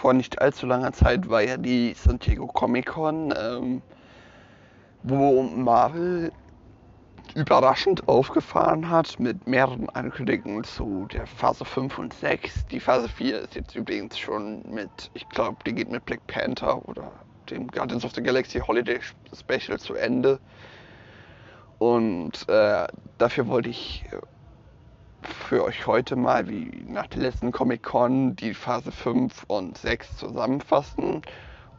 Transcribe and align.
vor 0.00 0.14
nicht 0.14 0.40
allzu 0.40 0.66
langer 0.66 0.92
Zeit 0.92 1.28
war 1.28 1.42
ja 1.42 1.58
die 1.58 1.92
San 1.94 2.18
Diego 2.18 2.46
Comic 2.46 2.86
Con, 2.86 3.34
ähm, 3.38 3.82
wo 5.02 5.42
Marvel 5.42 6.32
überraschend 7.34 8.08
aufgefahren 8.08 8.88
hat 8.88 9.20
mit 9.20 9.46
mehreren 9.46 9.90
Ankündigungen 9.90 10.64
zu 10.64 11.06
der 11.12 11.26
Phase 11.26 11.66
5 11.66 11.98
und 11.98 12.14
6. 12.14 12.66
Die 12.68 12.80
Phase 12.80 13.10
4 13.10 13.40
ist 13.40 13.54
jetzt 13.54 13.76
übrigens 13.76 14.18
schon 14.18 14.62
mit, 14.70 15.10
ich 15.12 15.28
glaube, 15.28 15.58
die 15.66 15.74
geht 15.74 15.90
mit 15.90 16.02
Black 16.06 16.26
Panther 16.28 16.88
oder 16.88 17.12
dem 17.50 17.68
Guardians 17.68 18.02
of 18.02 18.14
the 18.14 18.22
Galaxy 18.22 18.58
Holiday 18.58 18.98
Special 19.38 19.78
zu 19.78 19.94
Ende. 19.94 20.40
Und 21.78 22.48
äh, 22.48 22.86
dafür 23.18 23.48
wollte 23.48 23.68
ich 23.68 24.06
äh, 24.10 24.16
für 25.22 25.64
euch 25.64 25.86
heute 25.86 26.16
mal, 26.16 26.48
wie 26.48 26.84
nach 26.86 27.06
der 27.08 27.22
letzten 27.22 27.52
Comic-Con, 27.52 28.36
die 28.36 28.54
Phase 28.54 28.92
5 28.92 29.44
und 29.48 29.76
6 29.78 30.16
zusammenfassen 30.16 31.22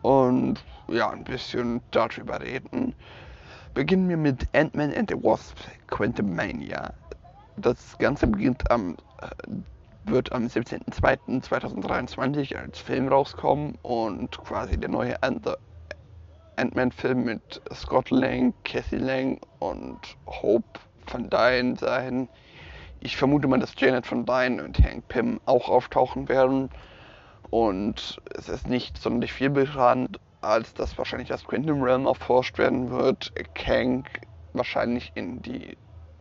und 0.01 0.63
ja, 0.87 1.09
ein 1.09 1.23
bisschen 1.23 1.81
darüber 1.91 2.41
reden. 2.41 2.93
Beginnen 3.73 4.09
wir 4.09 4.17
mit 4.17 4.45
Ant-Man 4.53 4.93
and 4.93 5.09
the 5.09 5.15
Wasp, 5.15 5.57
Quantum 5.87 6.35
Mania. 6.35 6.93
Das 7.57 7.97
Ganze 7.97 8.27
beginnt 8.27 8.69
am, 8.69 8.97
äh, 9.21 9.29
wird 10.03 10.33
am 10.33 10.47
17.02.2023 10.47 12.53
als 12.55 12.79
Film 12.79 13.07
rauskommen 13.07 13.77
und 13.83 14.37
quasi 14.43 14.77
der 14.77 14.89
neue 14.89 15.15
Ant-Man-Film 15.23 17.23
mit 17.23 17.61
Scott 17.73 18.09
Lang, 18.09 18.53
Cassie 18.65 18.97
Lang 18.97 19.39
und 19.59 19.99
Hope 20.25 20.81
van 21.07 21.29
Dyne 21.29 21.77
sein. 21.77 22.27
Ich 23.03 23.17
vermute 23.17 23.47
mal, 23.47 23.59
dass 23.59 23.73
Janet 23.77 24.05
von 24.05 24.27
Dyne 24.27 24.63
und 24.63 24.77
Hank 24.77 25.07
Pym 25.07 25.41
auch 25.45 25.69
auftauchen 25.69 26.29
werden. 26.29 26.69
Und 27.49 28.21
es 28.35 28.47
ist 28.47 28.67
nicht 28.67 28.97
sonderlich 28.99 29.33
viel 29.33 29.49
bekannt, 29.49 30.19
als 30.41 30.75
dass 30.75 30.97
wahrscheinlich 30.99 31.27
das 31.27 31.43
Quantum 31.43 31.81
Realm 31.81 32.05
erforscht 32.05 32.59
werden 32.59 32.91
wird, 32.91 33.33
Kang 33.55 34.07
wahrscheinlich 34.53 35.11
in 35.15 35.41
die 35.41 35.77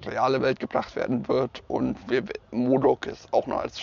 reale 0.07 0.41
Welt 0.41 0.59
gebracht 0.59 0.97
werden 0.97 1.29
wird 1.29 1.63
und 1.69 1.99
wir, 2.09 2.25
Modok 2.51 3.07
ist 3.07 3.31
auch 3.33 3.47
noch 3.47 3.61
als 3.61 3.79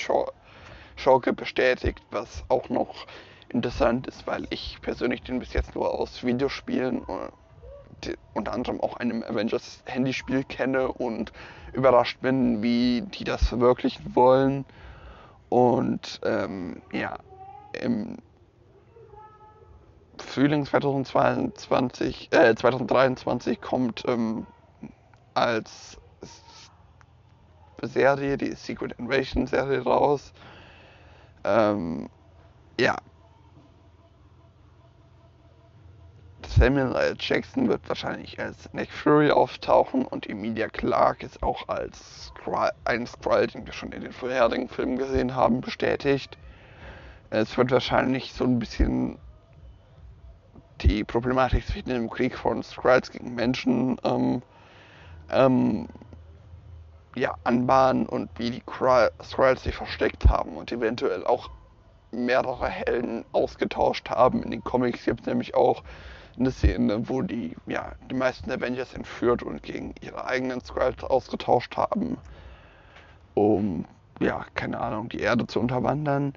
Schurke 0.95 1.33
bestätigt, 1.33 2.01
was 2.09 2.43
auch 2.49 2.69
noch 2.69 3.05
interessant 3.49 4.07
ist, 4.07 4.25
weil 4.25 4.47
ich 4.49 4.79
persönlich 4.81 5.21
den 5.21 5.37
bis 5.37 5.53
jetzt 5.53 5.75
nur 5.75 5.93
aus 5.93 6.23
Videospielen 6.23 7.03
die, 7.03 7.29
unter 8.33 8.53
anderem 8.53 8.79
auch 8.81 8.97
einem 8.97 9.23
Avengers 9.23 9.83
Handyspiel 9.85 10.43
kenne 10.43 10.91
und 10.91 11.31
überrascht 11.73 12.19
bin, 12.21 12.61
wie 12.61 13.01
die 13.01 13.23
das 13.23 13.47
verwirklichen 13.47 14.15
wollen. 14.15 14.65
Und 15.49 16.19
ähm, 16.23 16.81
ja, 16.91 17.17
im 17.73 18.17
Frühling 20.19 20.65
2022, 20.65 22.29
äh, 22.31 22.55
2023 22.55 23.61
kommt 23.61 24.03
ähm, 24.07 24.47
als 25.33 25.97
Serie 27.81 28.37
die 28.37 28.53
Secret 28.53 28.93
Invasion 28.93 29.47
Serie 29.47 29.81
raus. 29.83 30.33
Ähm, 31.43 32.09
ja, 32.79 32.97
Samuel 36.49 36.95
L. 36.95 37.15
Jackson 37.19 37.67
wird 37.67 37.87
wahrscheinlich 37.87 38.39
als 38.39 38.71
Nick 38.73 38.91
Fury 38.91 39.31
auftauchen 39.31 40.05
und 40.05 40.29
Emilia 40.29 40.67
Clarke 40.69 41.25
ist 41.25 41.43
auch 41.43 41.67
als 41.67 42.27
Skrull, 42.27 42.69
ein 42.85 43.05
Skrull, 43.05 43.47
den 43.47 43.65
wir 43.65 43.73
schon 43.73 43.91
in 43.91 44.01
den 44.01 44.11
vorherigen 44.11 44.69
Filmen 44.69 44.97
gesehen 44.97 45.35
haben, 45.35 45.61
bestätigt. 45.61 46.37
Es 47.29 47.57
wird 47.57 47.71
wahrscheinlich 47.71 48.33
so 48.33 48.45
ein 48.45 48.59
bisschen 48.59 49.19
die 50.81 51.03
Problematik 51.03 51.65
zwischen 51.65 51.89
dem 51.89 52.09
Krieg 52.09 52.37
von 52.37 52.63
Skrulls 52.63 53.11
gegen 53.11 53.35
Menschen 53.35 53.97
ähm, 54.03 54.41
ähm, 55.29 55.87
ja, 57.15 57.35
anbahnen 57.43 58.05
und 58.05 58.29
wie 58.37 58.51
die 58.51 58.63
Skrulls 59.23 59.63
sich 59.63 59.75
versteckt 59.75 60.27
haben 60.29 60.55
und 60.55 60.71
eventuell 60.71 61.25
auch 61.25 61.49
mehrere 62.11 62.69
Helden 62.69 63.25
ausgetauscht 63.31 64.09
haben. 64.09 64.43
In 64.43 64.51
den 64.51 64.63
Comics 64.63 65.03
gibt 65.03 65.21
es 65.21 65.25
nämlich 65.25 65.55
auch 65.55 65.83
eine 66.39 66.51
Szene, 66.51 67.09
wo 67.09 67.21
die, 67.21 67.55
ja, 67.65 67.93
die 68.09 68.15
meisten 68.15 68.51
Avengers 68.51 68.93
entführt 68.93 69.43
und 69.43 69.63
gegen 69.63 69.95
ihre 70.01 70.25
eigenen 70.25 70.61
Skrulls 70.61 71.03
ausgetauscht 71.03 71.77
haben, 71.77 72.17
um, 73.33 73.85
ja, 74.19 74.45
keine 74.55 74.79
Ahnung, 74.79 75.09
die 75.09 75.19
Erde 75.19 75.47
zu 75.47 75.59
unterwandern. 75.59 76.33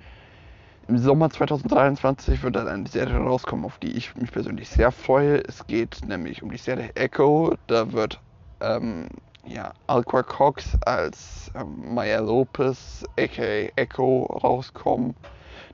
Im 0.89 0.99
Sommer 0.99 1.31
2023 1.31 2.43
wird 2.43 2.57
dann 2.57 2.67
eine 2.67 2.89
Serie 2.89 3.19
rauskommen, 3.19 3.65
auf 3.65 3.79
die 3.79 3.97
ich 3.97 4.17
mich 4.17 4.33
persönlich 4.33 4.69
sehr 4.69 4.91
freue. 4.91 5.39
Es 5.47 5.67
geht 5.67 6.01
nämlich 6.07 6.43
um 6.43 6.51
die 6.51 6.59
Serie 6.59 6.91
Echo. 6.97 7.55
Da 7.69 7.93
wird 7.93 8.21
ähm, 8.61 9.07
ja, 9.47 9.73
Alqua 9.87 10.23
Cox 10.23 10.77
als 10.85 11.51
ähm, 11.55 11.95
Maya 11.95 12.21
Lopez, 12.21 13.05
aka 13.19 13.71
Echo, 13.77 14.25
rauskommen, 14.43 15.15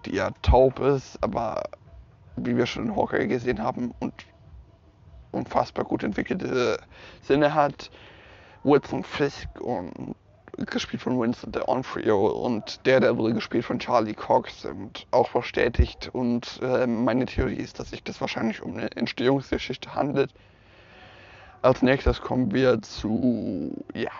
die 0.04 0.16
ja 0.16 0.31
taub 0.42 0.81
ist, 0.81 1.19
aber 1.22 1.62
wie 2.36 2.56
wir 2.56 2.66
schon 2.66 2.86
in 2.86 2.97
Hawkeye 2.97 3.26
gesehen 3.26 3.62
haben, 3.62 3.92
und 4.00 4.14
unfassbar 5.32 5.84
gut 5.84 6.02
entwickelte 6.02 6.78
Sinne 7.22 7.54
hat. 7.54 7.91
Wilson 8.64 9.04
Fisk 9.04 9.48
und 9.60 10.16
gespielt 10.64 11.02
von 11.02 11.20
Winston 11.20 11.52
D'Onofrio 11.52 12.28
und 12.28 12.86
Daredevil 12.86 13.34
gespielt 13.34 13.64
von 13.64 13.78
Charlie 13.78 14.14
Cox 14.14 14.62
sind 14.62 15.06
auch 15.10 15.30
bestätigt 15.30 16.08
und 16.12 16.60
äh, 16.62 16.86
meine 16.86 17.26
Theorie 17.26 17.56
ist, 17.56 17.78
dass 17.78 17.91
sich 17.91 18.02
das 18.02 18.20
wahrscheinlich 18.20 18.62
um 18.62 18.76
eine 18.76 18.91
Entstehungsgeschichte 18.97 19.94
handelt. 19.94 20.32
Als 21.60 21.82
nächstes 21.82 22.20
kommen 22.20 22.53
wir 22.53 22.80
zu 22.80 23.84
ja, 23.92 24.10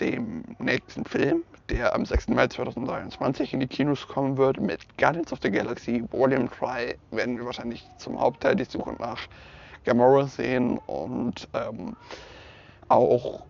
dem 0.00 0.44
nächsten 0.58 1.04
Film, 1.04 1.42
der 1.68 1.94
am 1.94 2.04
6. 2.04 2.28
Mai 2.28 2.46
2023 2.48 3.54
in 3.54 3.60
die 3.60 3.66
Kinos 3.66 4.06
kommen 4.08 4.36
wird 4.36 4.60
mit 4.60 4.80
Guardians 4.98 5.32
of 5.32 5.38
the 5.42 5.50
Galaxy 5.50 6.02
Volume 6.10 6.48
3 6.58 6.96
werden 7.10 7.38
wir 7.38 7.44
wahrscheinlich 7.44 7.86
zum 7.98 8.18
Hauptteil 8.20 8.56
die 8.56 8.64
Suche 8.64 8.94
nach 8.98 9.20
Gamora 9.84 10.26
sehen 10.26 10.78
und 10.86 11.48
ähm, 11.54 11.96
auch 12.88 13.44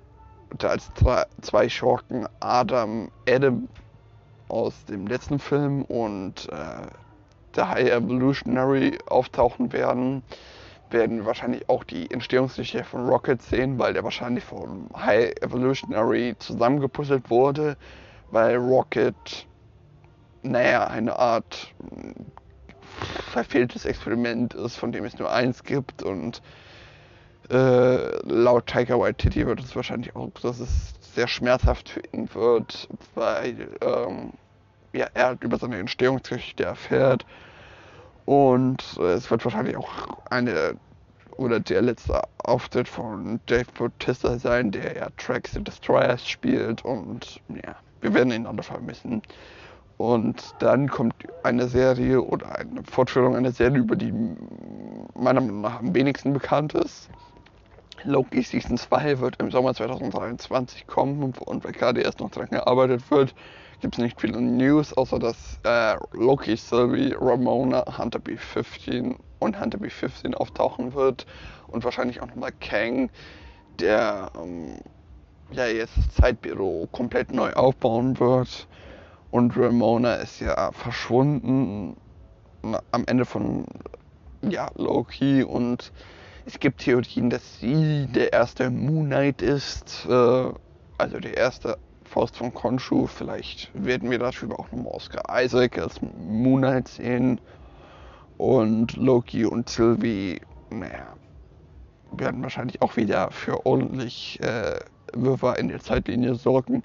als 0.63 0.91
zwei 1.43 1.69
Schurken 1.69 2.27
Adam, 2.41 3.11
Adam 3.29 3.69
aus 4.49 4.85
dem 4.87 5.07
letzten 5.07 5.39
Film 5.39 5.83
und 5.83 6.49
äh, 6.51 6.87
der 7.55 7.69
High 7.71 7.91
Evolutionary 7.91 8.99
auftauchen 9.07 9.73
werden, 9.73 10.23
werden 10.93 11.27
wahrscheinlich 11.27 11.69
auch 11.69 11.85
die 11.85 12.11
Entstehungsgeschichte 12.11 12.85
von 12.85 13.09
Rocket 13.09 13.43
sehen, 13.43 13.79
weil 13.79 13.93
der 13.93 14.05
wahrscheinlich 14.05 14.45
vom 14.45 14.89
High 14.97 15.33
Evolutionary 15.41 16.35
zusammengepuzzelt 16.39 17.31
wurde 17.31 17.77
weil 18.31 18.57
Rocket, 18.57 19.47
naja, 20.43 20.87
eine 20.87 21.19
Art 21.19 21.75
verfehltes 23.33 23.85
Experiment 23.85 24.55
ist, 24.55 24.77
von 24.77 24.93
dem 24.93 25.05
es 25.05 25.19
nur 25.19 25.31
eins 25.33 25.63
gibt 25.63 26.03
und 26.03 26.43
äh, 27.51 28.27
laut 28.27 28.67
Tiger 28.67 29.01
Waititi 29.01 29.47
wird 29.47 29.61
es 29.61 29.75
wahrscheinlich 29.75 30.15
auch, 30.15 30.31
dass 30.43 30.61
es 30.61 30.95
sehr 31.15 31.27
schmerzhaft 31.27 31.89
für 31.89 32.03
ihn 32.13 32.33
wird, 32.35 32.89
weil 33.15 33.77
ähm, 33.81 34.33
ja, 34.93 35.09
er 35.15 35.27
halt 35.27 35.45
über 35.45 35.59
seine 35.59 35.79
Entstehungsgeschichte 35.79 36.65
erfährt 36.65 37.27
und 38.27 38.83
es 38.99 39.31
wird 39.31 39.45
wahrscheinlich 39.45 39.77
auch 39.77 39.91
eine 40.31 40.77
oder 41.37 41.59
der 41.59 41.81
letzte 41.81 42.23
Auftritt 42.45 42.87
von 42.87 43.41
Dave 43.47 43.67
Bautista 43.79 44.39
sein, 44.39 44.71
der 44.71 44.97
ja 44.97 45.09
Tracks 45.17 45.53
the 45.53 45.65
Destroyers 45.65 46.29
spielt 46.29 46.85
und 46.85 47.41
ja, 47.49 47.77
wir 48.03 48.13
werden 48.15 48.33
ihn 48.33 48.47
alle 48.47 48.63
vermissen. 48.63 49.23
Und 49.97 50.55
dann 50.61 50.89
kommt 50.89 51.15
eine 51.43 51.69
Serie 51.69 52.23
oder 52.23 52.59
eine 52.59 52.83
Fortführung 52.85 53.37
einer 53.37 53.53
Serie, 53.53 53.79
über 53.79 53.97
die 53.97 54.13
meiner 55.15 55.41
Meinung 55.41 55.61
nach 55.61 55.81
am 55.81 55.95
wenigsten 55.95 56.33
bekannt 56.33 56.75
ist. 56.75 57.11
Loki 58.05 58.43
Season 58.43 58.79
2 58.79 59.21
wird 59.21 59.37
im 59.41 59.51
Sommer 59.51 59.75
2023 59.75 60.87
kommen 60.87 61.35
und 61.39 61.65
weil 61.65 61.73
gerade 61.73 62.01
erst 62.01 62.21
noch 62.21 62.31
dran 62.31 62.49
gearbeitet 62.49 63.11
wird, 63.11 63.35
gibt 63.81 63.95
es 63.95 64.03
nicht 64.03 64.21
viele 64.21 64.41
News, 64.41 64.93
außer 64.93 65.19
dass 65.19 65.59
äh, 65.65 65.97
Loki, 66.13 66.57
Sylvie, 66.57 67.15
Ramona, 67.19 67.85
Hunter 67.99 68.21
B15 68.21 69.17
und 69.39 69.61
Hunter 69.61 69.79
B15 69.79 70.35
auftauchen 70.35 70.95
wird 70.95 71.27
und 71.69 71.85
wahrscheinlich 71.85 72.21
auch 72.21 72.27
nochmal 72.27 72.53
Kang, 72.61 73.11
der 73.79 74.31
ähm, 74.37 74.77
ja 75.53 75.67
jetzt 75.67 75.97
das 75.97 76.15
Zeitbüro 76.15 76.89
komplett 76.93 77.33
neu 77.33 77.53
aufbauen 77.53 78.19
wird. 78.21 78.69
Und 79.31 79.57
Ramona 79.57 80.15
ist 80.17 80.41
ja 80.41 80.73
verschwunden 80.73 81.97
am 82.91 83.05
Ende 83.07 83.25
von 83.25 83.65
ja, 84.43 84.69
Loki 84.75 85.43
und 85.43 85.93
es 86.47 86.59
gibt 86.59 86.81
Theorien, 86.81 87.31
dass 87.31 87.61
sie 87.61 88.07
der 88.07 88.33
erste 88.33 88.71
Moon 88.71 89.07
Knight 89.07 89.43
ist, 89.43 90.07
äh, 90.09 90.53
also 90.99 91.19
der 91.21 91.37
erste 91.37 91.79
Faust 92.11 92.37
von 92.37 92.53
Khonshu. 92.53 93.07
Vielleicht 93.07 93.71
werden 93.73 94.11
wir 94.11 94.19
darüber 94.19 94.59
auch 94.59 94.71
nochmal 94.73 94.93
Oscar 94.93 95.23
Isaac 95.43 95.79
als 95.79 96.01
Moon 96.03 96.61
Knight 96.61 96.89
sehen. 96.89 97.41
und 98.37 98.97
Loki 98.97 99.45
und 99.45 99.69
Sylvie, 99.69 100.41
naja, 100.71 101.15
werden 102.13 102.43
wahrscheinlich 102.43 102.83
auch 102.83 102.97
wieder 102.97 103.31
für 103.31 103.65
ordentlich 103.65 104.41
äh, 104.43 104.81
Wirrwarr 105.13 105.59
in 105.59 105.69
der 105.69 105.81
Zeitlinie 105.81 106.35
sorgen. 106.35 106.83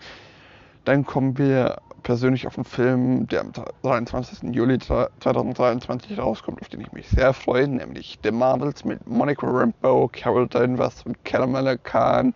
Dann 0.84 1.06
kommen 1.06 1.38
wir 1.38 1.78
persönlich 2.04 2.46
auf 2.46 2.58
einen 2.58 2.66
Film, 2.66 3.28
der 3.28 3.42
am 3.42 3.52
23. 3.82 4.54
Juli 4.54 4.78
2023 4.78 6.20
rauskommt, 6.20 6.62
auf 6.62 6.70
den 6.70 6.82
ich 6.82 6.92
mich 6.92 7.08
sehr 7.10 7.34
freue, 7.34 7.68
nämlich 7.68 8.20
The 8.24 8.32
Marvels 8.32 8.86
mit 8.86 9.08
Monica 9.08 9.48
Rambeau, 9.48 10.08
Carol 10.12 10.48
Danvers 10.48 11.04
und 11.04 11.26
Caramella 11.26 11.78
Khan, 11.78 12.36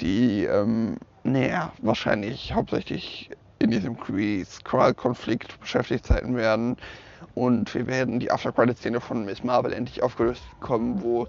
die, 0.00 0.44
ähm, 0.44 0.96
naja, 1.22 1.72
wahrscheinlich 1.82 2.54
hauptsächlich 2.54 3.30
in 3.58 3.70
diesem 3.70 3.98
Kree-Skrull-Konflikt 3.98 5.60
beschäftigt 5.60 6.06
sein 6.06 6.34
werden. 6.36 6.76
Und 7.34 7.74
wir 7.74 7.86
werden 7.86 8.18
die 8.18 8.30
After-Credit-Szene 8.30 9.00
von 9.00 9.24
Miss 9.24 9.44
Marvel 9.44 9.72
endlich 9.72 10.02
aufgelöst 10.02 10.42
bekommen, 10.58 11.02
wo 11.02 11.28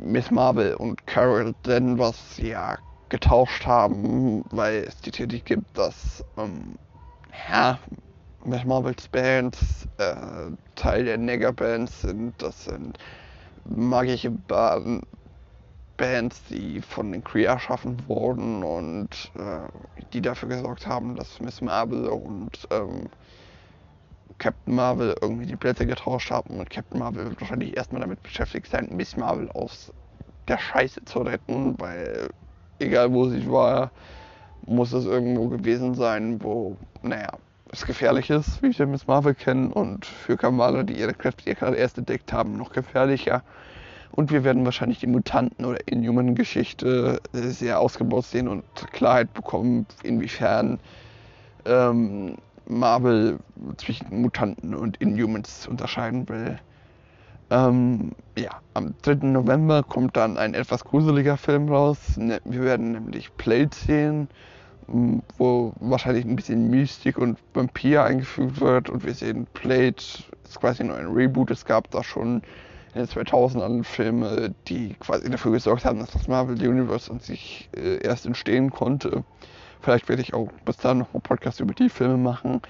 Miss 0.00 0.30
Marvel 0.30 0.74
und 0.74 1.06
Carol 1.06 1.54
Danvers 1.62 2.38
ja 2.38 2.78
getauscht 3.10 3.66
haben, 3.66 4.44
weil 4.50 4.84
es 4.88 5.00
die 5.00 5.10
Theorie 5.10 5.40
gibt, 5.40 5.76
dass 5.76 6.24
ähm, 6.36 6.76
ja, 7.50 7.78
Miss 8.44 8.64
Marvels 8.64 9.06
Bands 9.08 9.86
äh, 9.98 10.50
Teil 10.74 11.04
der 11.04 11.18
Nigger-Bands 11.18 12.02
sind. 12.02 12.34
Das 12.42 12.64
sind 12.64 12.98
magische 13.64 14.30
ba 14.30 14.80
Bands, 15.96 16.42
die 16.50 16.80
von 16.80 17.12
den 17.12 17.22
Kree 17.22 17.44
erschaffen 17.44 17.96
wurden 18.08 18.62
und 18.62 19.30
äh, 19.36 19.68
die 20.12 20.20
dafür 20.20 20.48
gesorgt 20.48 20.86
haben, 20.86 21.16
dass 21.16 21.40
Miss 21.40 21.60
Marvel 21.60 22.08
und 22.08 22.66
ähm, 22.70 23.08
Captain 24.38 24.74
Marvel 24.74 25.14
irgendwie 25.20 25.46
die 25.46 25.56
Plätze 25.56 25.86
getauscht 25.86 26.30
haben 26.30 26.58
und 26.58 26.70
Captain 26.70 26.98
Marvel 26.98 27.26
wird 27.26 27.40
wahrscheinlich 27.40 27.76
erstmal 27.76 28.00
damit 28.00 28.22
beschäftigt 28.22 28.66
sein, 28.66 28.88
Miss 28.92 29.16
Marvel 29.16 29.50
aus 29.50 29.92
der 30.48 30.58
Scheiße 30.58 31.04
zu 31.04 31.20
retten, 31.20 31.78
weil 31.78 32.28
egal 32.78 33.12
wo 33.12 33.28
sie 33.28 33.50
war, 33.50 33.90
muss 34.66 34.92
es 34.92 35.04
irgendwo 35.04 35.48
gewesen 35.48 35.94
sein, 35.94 36.42
wo, 36.42 36.76
naja, 37.02 37.38
es 37.70 37.86
gefährlich 37.86 38.30
ist, 38.30 38.62
wie 38.62 38.76
wir 38.76 38.86
Miss 38.86 39.06
Marvel 39.06 39.34
kennen 39.34 39.72
und 39.72 40.06
für 40.06 40.36
Kamala, 40.36 40.82
die 40.82 40.98
ihre 40.98 41.14
Kräfte 41.14 41.54
gerade 41.54 41.76
erst 41.76 41.98
entdeckt 41.98 42.32
haben, 42.32 42.56
noch 42.56 42.72
gefährlicher. 42.72 43.42
Und 44.14 44.30
wir 44.30 44.44
werden 44.44 44.64
wahrscheinlich 44.64 45.00
die 45.00 45.08
Mutanten- 45.08 45.64
oder 45.64 45.78
Inhuman-Geschichte 45.86 47.20
sehr 47.32 47.80
ausgebaut 47.80 48.26
sehen 48.26 48.46
und 48.46 48.62
Klarheit 48.92 49.34
bekommen, 49.34 49.86
inwiefern 50.04 50.78
ähm, 51.64 52.36
Marvel 52.66 53.38
zwischen 53.76 54.20
Mutanten 54.22 54.74
und 54.74 54.98
Inhumans 54.98 55.66
unterscheiden 55.66 56.28
will. 56.28 56.60
Ähm, 57.50 58.12
ja, 58.38 58.50
am 58.74 58.94
3. 59.02 59.26
November 59.26 59.82
kommt 59.82 60.16
dann 60.16 60.38
ein 60.38 60.54
etwas 60.54 60.84
gruseliger 60.84 61.36
Film 61.36 61.68
raus. 61.68 62.16
Ne, 62.16 62.40
wir 62.44 62.62
werden 62.62 62.92
nämlich 62.92 63.36
Plate 63.36 63.76
sehen, 63.76 64.28
wo 65.38 65.72
wahrscheinlich 65.80 66.24
ein 66.24 66.36
bisschen 66.36 66.70
Mystik 66.70 67.18
und 67.18 67.38
Vampir 67.52 68.04
eingefügt 68.04 68.60
wird. 68.60 68.90
Und 68.90 69.04
wir 69.04 69.14
sehen 69.14 69.46
Plate, 69.54 70.04
ist 70.44 70.60
quasi 70.60 70.84
nur 70.84 70.96
ein 70.96 71.08
Reboot. 71.08 71.50
Es 71.50 71.64
gab 71.64 71.90
da 71.90 72.04
schon 72.04 72.42
in 72.94 73.00
den 73.00 73.08
2000ern 73.08 73.84
Filme, 73.84 74.54
die 74.68 74.94
quasi 74.94 75.28
dafür 75.28 75.52
gesorgt 75.52 75.84
haben, 75.84 75.98
dass 75.98 76.12
das 76.12 76.28
Marvel 76.28 76.56
Universe 76.56 77.10
an 77.10 77.20
sich 77.20 77.68
äh, 77.76 77.98
erst 78.02 78.26
entstehen 78.26 78.70
konnte. 78.70 79.24
Vielleicht 79.80 80.08
werde 80.08 80.22
ich 80.22 80.32
auch 80.32 80.48
bis 80.64 80.76
dahin 80.76 80.98
noch 80.98 81.12
einen 81.12 81.22
Podcast 81.22 81.60
über 81.60 81.74
die 81.74 81.88
Filme 81.88 82.16
machen. 82.16 82.62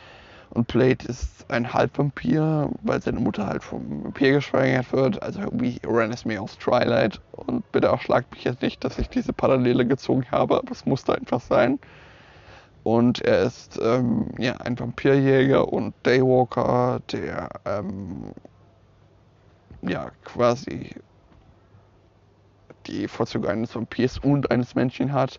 Und 0.51 0.69
Blade 0.69 1.05
ist 1.07 1.51
ein 1.51 1.73
Halbvampir, 1.73 2.71
weil 2.83 3.03
seine 3.03 3.21
Mutter 3.21 3.47
halt 3.47 3.65
vom 3.65 4.05
Vampir 4.05 4.33
geschwängert 4.33 4.93
wird, 4.93 5.23
also 5.23 5.41
wie 5.53 5.81
Uranus 5.87 6.25
Me 6.25 6.41
aus 6.41 6.57
Twilight. 6.59 7.21
Und 7.33 7.71
bitte 7.73 7.89
erschlagt 7.89 8.33
mich 8.33 8.45
jetzt 8.45 8.63
nicht, 8.63 8.83
dass 8.85 8.99
ich 8.99 9.09
diese 9.09 9.33
Parallele 9.33 9.85
gezogen 9.85 10.25
habe, 10.31 10.59
aber 10.59 10.73
es 10.73 10.87
musste 10.87 11.15
einfach 11.15 11.41
sein. 11.41 11.79
Und 12.85 13.23
er 13.23 13.43
ist 13.43 13.81
ähm, 13.83 14.29
ja, 14.39 14.59
ein 14.59 14.79
Vampirjäger 14.79 15.73
und 15.73 15.95
Daywalker, 16.03 17.01
der 17.11 17.49
ähm, 17.65 18.33
ja 19.89 20.11
quasi 20.25 20.95
die 22.87 23.09
Vorzüge 23.09 23.49
eines 23.49 23.75
Vampirs 23.75 24.19
und 24.19 24.51
eines 24.51 24.75
Menschen 24.75 25.13
hat. 25.13 25.39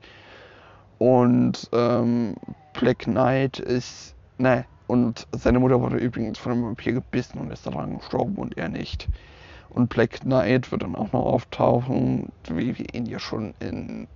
Und 0.97 1.69
ähm, 1.73 2.35
Black 2.73 2.99
Knight 2.99 3.59
ist, 3.59 4.15
ne, 4.37 4.65
und 4.87 5.27
seine 5.31 5.59
Mutter 5.59 5.81
wurde 5.81 5.97
übrigens 5.97 6.37
von 6.37 6.51
einem 6.51 6.63
Vampir 6.65 6.93
gebissen 6.93 7.39
und 7.39 7.51
ist 7.51 7.65
daran 7.65 7.97
gestorben 7.97 8.35
und 8.35 8.57
er 8.57 8.69
nicht. 8.69 9.07
Und 9.69 9.89
Black 9.89 10.21
Knight 10.21 10.71
wird 10.71 10.83
dann 10.83 10.95
auch 10.95 11.11
noch 11.11 11.25
auftauchen, 11.25 12.31
wie 12.49 12.77
wir 12.77 12.93
ihn 12.93 13.05
ja 13.07 13.19
schon 13.19 13.53
in 13.59 14.07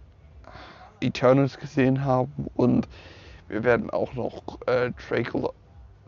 Eternals 1.02 1.58
gesehen 1.58 2.06
haben. 2.06 2.48
Und 2.56 2.88
wir 3.48 3.64
werden 3.64 3.90
auch 3.90 4.14
noch 4.14 4.42
äh, 4.68 4.92
Dracula, 5.10 5.50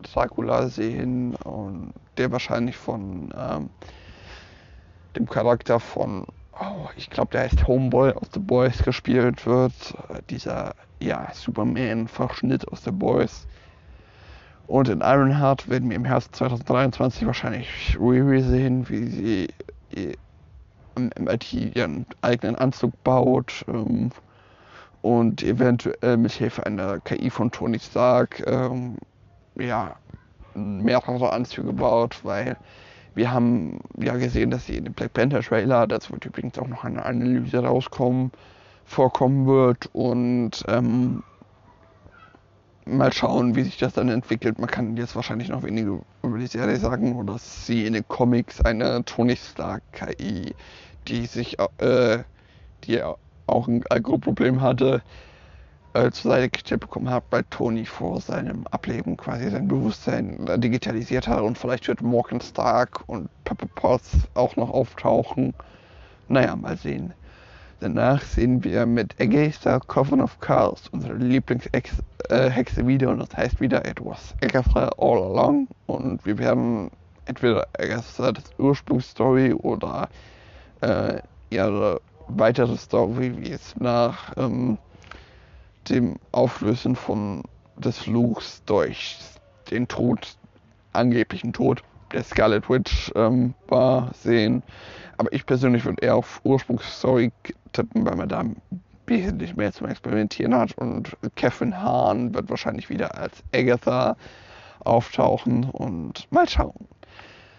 Dracula 0.02 0.68
sehen, 0.68 1.34
und 1.34 1.92
der 2.16 2.30
wahrscheinlich 2.32 2.76
von 2.76 3.32
ähm, 3.36 3.68
dem 5.16 5.28
Charakter 5.28 5.80
von, 5.80 6.26
oh, 6.58 6.88
ich 6.96 7.10
glaube, 7.10 7.30
der 7.32 7.42
heißt 7.42 7.66
Homeboy 7.66 8.12
aus 8.12 8.28
The 8.32 8.40
Boys 8.40 8.82
gespielt 8.82 9.46
wird. 9.46 9.72
Äh, 10.08 10.20
dieser, 10.30 10.74
ja, 11.00 11.28
Superman-Verschnitt 11.32 12.68
aus 12.68 12.84
The 12.84 12.90
Boys. 12.90 13.46
Und 14.66 14.88
in 14.88 15.00
Ironheart 15.00 15.68
werden 15.68 15.90
wir 15.90 15.96
im 15.96 16.04
Herbst 16.04 16.34
2023 16.36 17.26
wahrscheinlich 17.26 17.96
Riri 18.00 18.40
sehen, 18.40 18.88
wie 18.88 19.06
sie 19.06 19.48
im 20.96 21.10
MIT 21.18 21.52
ihren 21.76 22.06
eigenen 22.22 22.56
Anzug 22.56 22.92
baut 23.02 23.64
ähm, 23.68 24.10
und 25.02 25.42
eventuell 25.42 26.16
mit 26.16 26.32
Hilfe 26.32 26.64
einer 26.64 27.00
KI 27.00 27.28
von 27.30 27.50
Tony 27.50 27.78
Stark 27.78 28.42
ähm, 28.46 28.96
ja, 29.56 29.96
mehrere 30.54 31.32
Anzüge 31.32 31.72
baut, 31.72 32.24
weil 32.24 32.56
wir 33.14 33.32
haben 33.32 33.80
ja 33.98 34.16
gesehen, 34.16 34.50
dass 34.50 34.66
sie 34.66 34.76
in 34.76 34.84
dem 34.84 34.94
Black 34.94 35.12
Panther 35.12 35.40
Trailer, 35.40 35.86
dazu 35.86 36.12
wird 36.12 36.24
übrigens 36.24 36.58
auch 36.58 36.68
noch 36.68 36.84
eine 36.84 37.04
Analyse 37.04 37.58
rauskommen, 37.58 38.32
vorkommen 38.84 39.46
wird 39.46 39.88
und 39.92 40.64
ähm, 40.68 41.22
mal 42.84 43.12
schauen, 43.12 43.54
wie 43.54 43.62
sich 43.62 43.78
das 43.78 43.94
dann 43.94 44.08
entwickelt. 44.08 44.58
Man 44.58 44.68
kann 44.68 44.96
jetzt 44.96 45.14
wahrscheinlich 45.14 45.48
noch 45.48 45.62
weniger 45.62 46.00
über 46.22 46.38
die 46.38 46.46
Serie 46.46 46.76
sagen 46.76 47.16
oder 47.16 47.38
sie 47.38 47.86
in 47.86 47.92
den 47.92 48.06
Comics 48.08 48.60
eine 48.60 49.04
Tony 49.04 49.36
Stark 49.36 49.82
KI, 49.92 50.54
die 51.08 51.26
sich, 51.26 51.58
äh, 51.78 52.18
die 52.84 53.02
auch 53.46 53.68
ein 53.68 53.84
Alkoholproblem 53.88 54.60
hatte, 54.60 55.02
äh, 55.94 56.10
zur 56.10 56.32
Seite 56.32 56.48
gestellt 56.50 56.80
bekommen 56.80 57.10
hat, 57.10 57.24
weil 57.30 57.44
Tony 57.50 57.84
vor 57.84 58.20
seinem 58.20 58.66
Ableben 58.68 59.16
quasi 59.16 59.50
sein 59.50 59.68
Bewusstsein 59.68 60.38
digitalisiert 60.56 61.28
hat 61.28 61.40
und 61.40 61.58
vielleicht 61.58 61.88
wird 61.88 62.02
Morgan 62.02 62.40
Stark 62.40 63.02
und 63.06 63.28
Pepper 63.44 63.66
Potts 63.74 64.10
auch 64.34 64.56
noch 64.56 64.70
auftauchen. 64.70 65.54
Naja, 66.28 66.56
mal 66.56 66.76
sehen. 66.76 67.12
Danach 67.80 68.22
sehen 68.22 68.62
wir 68.62 68.86
mit 68.86 69.20
Agatha 69.20 69.80
Coven 69.80 70.20
of 70.20 70.38
Chaos 70.38 70.84
unsere 70.92 71.14
Lieblingshexe 71.14 71.96
äh, 72.28 72.86
wieder 72.86 73.10
und 73.10 73.18
das 73.18 73.36
heißt 73.36 73.60
wieder 73.60 73.84
It 73.84 74.04
was 74.04 74.34
Agatha 74.42 74.90
all 74.98 75.18
along 75.18 75.66
und 75.86 76.24
wir 76.24 76.38
werden 76.38 76.90
entweder 77.26 77.66
Agathas 77.78 78.44
Ursprungsstory 78.58 79.52
oder 79.52 80.08
äh, 80.80 81.20
ihre 81.50 82.00
weitere 82.28 82.76
Story, 82.76 83.34
wie 83.36 83.50
es 83.50 83.74
nach 83.76 84.32
ähm, 84.36 84.78
dem 85.88 86.16
Auflösen 86.32 86.96
von 86.96 87.42
des 87.76 87.98
Fluchs 87.98 88.62
durch 88.66 89.18
den 89.70 89.88
Tod, 89.88 90.36
angeblichen 90.92 91.52
Tod 91.52 91.82
der 92.12 92.22
Scarlet 92.22 92.68
Witch 92.68 93.10
ähm, 93.14 93.54
war, 93.68 94.10
sehen. 94.14 94.62
Aber 95.16 95.32
ich 95.32 95.46
persönlich 95.46 95.84
würde 95.84 96.02
eher 96.02 96.16
auf 96.16 96.40
Ursprungsstory 96.44 97.32
tippen, 97.72 98.04
weil 98.04 98.16
man 98.16 98.28
da 98.28 98.44
wesentlich 99.06 99.56
mehr 99.56 99.72
zum 99.72 99.88
Experimentieren 99.88 100.54
hat. 100.54 100.76
Und 100.78 101.16
Kevin 101.36 101.80
Hahn 101.80 102.34
wird 102.34 102.50
wahrscheinlich 102.50 102.90
wieder 102.90 103.16
als 103.16 103.42
Agatha 103.54 104.16
auftauchen 104.84 105.64
und 105.70 106.30
mal 106.30 106.48
schauen. 106.48 106.88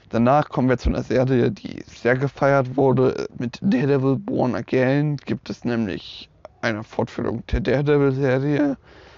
Danach 0.10 0.50
kommen 0.50 0.70
wir 0.70 0.78
zu 0.78 0.90
einer 0.90 1.02
Serie, 1.02 1.50
die 1.50 1.84
sehr 1.88 2.16
gefeiert 2.16 2.78
wurde. 2.78 3.28
Mit 3.40 3.58
Daredevil 3.62 4.18
Born 4.18 4.54
Again 4.54 5.18
gibt 5.18 5.50
es 5.50 5.66
nämlich 5.66 6.30
eine 6.64 6.84
Fortführung 6.84 7.44
der 7.52 7.62
Daredevil-Serie 7.62 8.78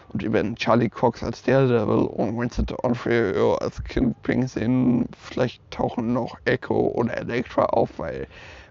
und 0.10 0.34
werden 0.34 0.56
Charlie 0.56 0.90
Cox 0.90 1.24
als 1.24 1.44
Daredevil 1.44 2.06
und 2.06 2.38
Vincent 2.38 2.72
D'Onofrio 2.72 3.56
als 3.56 3.84
Kingpin 3.84 4.48
sehen. 4.48 5.08
Vielleicht 5.18 5.62
tauchen 5.72 6.14
noch 6.14 6.38
Echo 6.46 6.92
oder 6.96 7.16
Elektra 7.18 7.66
auf, 7.66 8.00
weil 8.00 8.28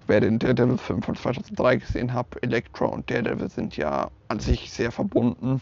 wer 0.06 0.20
den 0.20 0.38
Daredevil-Film 0.38 1.02
von 1.02 1.14
2003 1.14 1.76
gesehen 1.76 2.12
hat, 2.12 2.26
Elektra 2.42 2.86
und 2.86 3.10
Daredevil 3.10 3.48
sind 3.48 3.76
ja 3.76 4.10
an 4.28 4.40
sich 4.40 4.70
sehr 4.72 4.90
verbunden. 4.90 5.60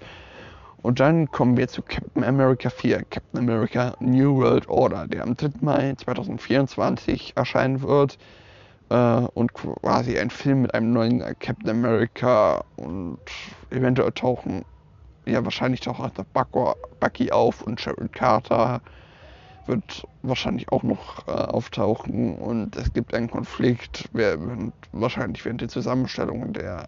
Und 0.82 0.98
dann 0.98 1.30
kommen 1.30 1.56
wir 1.56 1.68
zu 1.68 1.82
Captain 1.82 2.24
America 2.24 2.68
4, 2.68 3.04
Captain 3.04 3.38
America 3.38 3.94
New 4.00 4.36
World 4.36 4.68
Order, 4.68 5.06
der 5.06 5.22
am 5.22 5.36
3. 5.36 5.50
Mai 5.60 5.94
2024 5.96 7.34
erscheinen 7.36 7.82
wird. 7.82 8.18
Äh, 8.92 9.26
und 9.32 9.54
quasi 9.54 10.18
ein 10.18 10.28
Film 10.28 10.62
mit 10.62 10.74
einem 10.74 10.92
neuen 10.92 11.20
Captain 11.38 11.70
America 11.70 12.62
und 12.76 13.20
eventuell 13.70 14.12
tauchen, 14.12 14.66
ja 15.24 15.42
wahrscheinlich 15.42 15.80
taucht 15.80 16.20
auch 16.20 16.76
Bucky 17.00 17.32
auf 17.32 17.62
und 17.62 17.80
Sharon 17.80 18.10
Carter 18.12 18.82
wird 19.64 20.06
wahrscheinlich 20.20 20.70
auch 20.70 20.82
noch 20.82 21.26
äh, 21.26 21.30
auftauchen. 21.30 22.36
Und 22.36 22.76
es 22.76 22.92
gibt 22.92 23.14
einen 23.14 23.30
Konflikt, 23.30 24.10
wer, 24.12 24.36
wahrscheinlich 24.92 25.42
während 25.42 25.62
der 25.62 25.68
Zusammenstellung 25.70 26.52
der 26.52 26.86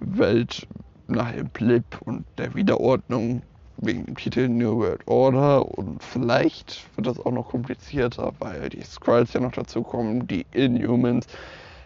Welt 0.00 0.66
nach 1.08 1.32
dem 1.32 1.50
Blip 1.50 1.84
und 2.06 2.24
der 2.38 2.54
Wiederordnung 2.54 3.42
wegen 3.80 4.04
dem 4.06 4.16
Titel 4.16 4.48
New 4.48 4.78
World 4.78 5.06
Order 5.06 5.66
und 5.78 6.02
vielleicht 6.02 6.84
wird 6.96 7.06
das 7.06 7.18
auch 7.20 7.30
noch 7.30 7.48
komplizierter, 7.48 8.32
weil 8.38 8.68
die 8.68 8.82
Skrulls 8.82 9.32
ja 9.32 9.40
noch 9.40 9.52
dazu 9.52 9.82
kommen, 9.82 10.26
die 10.26 10.46
Inhumans. 10.52 11.26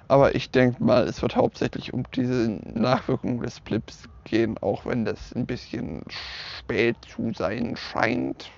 Aber 0.08 0.34
ich 0.34 0.50
denke 0.50 0.82
mal, 0.82 1.04
es 1.04 1.22
wird 1.22 1.36
hauptsächlich 1.36 1.94
um 1.94 2.04
diese 2.14 2.58
Nachwirkungen 2.74 3.40
des 3.40 3.60
Blips 3.60 4.08
gehen, 4.24 4.58
auch 4.58 4.84
wenn 4.84 5.04
das 5.04 5.32
ein 5.34 5.46
bisschen 5.46 6.02
spät 6.08 6.96
zu 7.08 7.32
sein 7.32 7.76
scheint. 7.76 8.50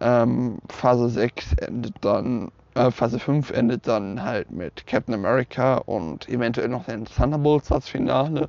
Ähm, 0.00 0.58
Phase 0.68 1.08
6 1.10 1.54
endet 1.54 1.94
dann, 2.00 2.50
äh, 2.74 2.90
Phase 2.90 3.18
5 3.18 3.50
endet 3.50 3.86
dann 3.86 4.22
halt 4.22 4.50
mit 4.50 4.86
Captain 4.86 5.14
America 5.14 5.76
und 5.76 6.28
eventuell 6.28 6.68
noch 6.68 6.86
den 6.86 7.04
Thunderbolts 7.04 7.70
als 7.70 7.88
Finale. 7.88 8.48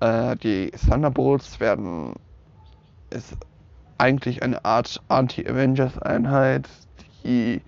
Äh, 0.00 0.36
die 0.36 0.70
Thunderbolts 0.70 1.60
werden 1.60 2.14
ist 3.12 3.36
eigentlich 3.98 4.42
eine 4.42 4.64
Art 4.64 5.00
Anti-Avengers-Einheit, 5.08 6.68
die 7.24 7.60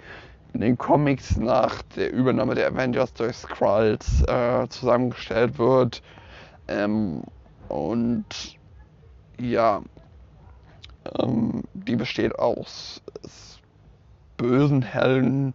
in 0.53 0.61
den 0.61 0.79
Comics 0.79 1.37
nach 1.37 1.83
der 1.97 2.13
Übernahme 2.13 2.55
der 2.55 2.69
Avengers 2.69 3.13
durch 3.15 3.37
Skrulls 3.37 4.23
äh, 4.29 4.69
zusammengestellt 4.69 5.59
wird. 5.59 6.03
Ähm, 6.69 7.23
und 7.69 8.57
ja, 9.39 9.83
ähm, 11.19 11.63
die 11.75 11.97
besteht 11.97 12.39
aus 12.39 13.03
bösen 14.37 14.83
Helden. 14.83 15.55